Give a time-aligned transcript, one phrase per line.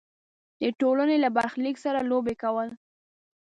[0.61, 2.69] د ټولنې له برخلیک سره لوبې کول.